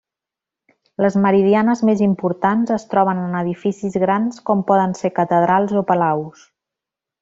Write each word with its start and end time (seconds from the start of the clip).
Les 1.05 1.17
meridianes 1.25 1.83
més 1.91 2.01
importants 2.07 2.73
es 2.79 2.87
troben 2.95 3.23
en 3.27 3.37
edificis 3.43 4.01
grans 4.07 4.43
com 4.51 4.67
poden 4.73 5.01
ser 5.05 5.17
catedrals 5.23 5.81
o 5.85 5.89
palaus. 5.95 6.53